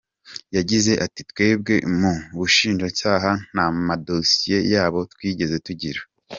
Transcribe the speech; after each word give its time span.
Yagize 0.57 0.91
ati 1.05 1.21
“Twebwe 1.31 1.75
mu 1.99 2.13
Bushinjacyaha 2.37 3.31
nta 3.51 3.65
madosiye 3.87 4.57
yabo 4.73 4.99
twigeze 5.13 5.57
tugira. 5.67 5.99